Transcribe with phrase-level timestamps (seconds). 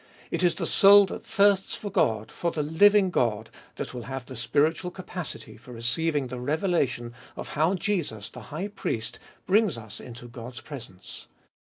[0.31, 4.25] It is the soul that thirsts for God, for the living God, that will have
[4.25, 9.99] the spiritual capacity for receiving the revelation of how Jesus, the High Priest, brings us
[9.99, 11.27] into God's presence.